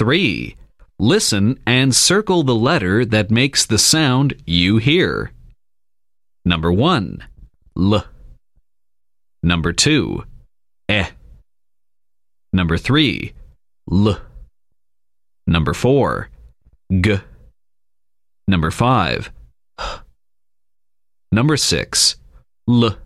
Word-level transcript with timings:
3. 0.00 0.56
Listen 0.98 1.60
and 1.66 1.94
circle 1.94 2.42
the 2.42 2.54
letter 2.54 3.04
that 3.04 3.30
makes 3.30 3.66
the 3.66 3.76
sound 3.76 4.34
you 4.46 4.78
hear. 4.78 5.30
Number 6.42 6.72
1. 6.72 7.22
L. 7.76 8.04
Number 9.42 9.74
2. 9.74 10.24
Eh. 10.88 11.06
Number 12.50 12.78
3. 12.78 13.34
L. 13.92 14.18
Number 15.46 15.74
4. 15.74 16.30
G. 16.90 17.18
Number 18.48 18.70
5. 18.70 19.30
H. 19.78 20.00
Number 21.30 21.58
6. 21.58 22.16
L. 22.70 22.96